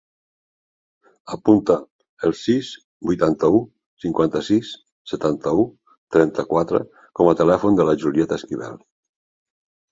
Apunta 1.35 1.75
el 2.29 2.33
sis, 2.39 2.71
vuitanta-u, 3.11 3.61
cinquanta-sis, 4.05 4.73
setanta-u, 5.13 5.69
trenta-quatre 6.19 6.83
com 7.21 7.33
a 7.33 7.39
telèfon 7.45 7.81
de 7.83 7.89
la 7.93 7.99
Julieta 8.07 8.43
Esquivel. 8.43 8.85